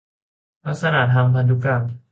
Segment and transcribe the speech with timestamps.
[0.65, 1.83] ลักษณะทางพันธุกรรม